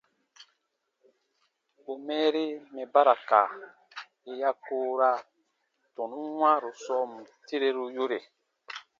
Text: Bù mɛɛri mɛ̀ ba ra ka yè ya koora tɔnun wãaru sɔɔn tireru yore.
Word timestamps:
Bù 1.83 1.91
mɛɛri 2.05 2.45
mɛ̀ 2.73 2.85
ba 2.93 3.01
ra 3.07 3.15
ka 3.29 3.41
yè 4.25 4.31
ya 4.41 4.49
koora 4.65 5.09
tɔnun 5.95 6.27
wãaru 6.39 6.69
sɔɔn 6.83 7.11
tireru 7.47 7.85
yore. 7.95 8.19